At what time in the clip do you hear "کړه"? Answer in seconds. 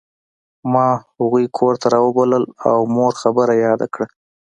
3.93-4.07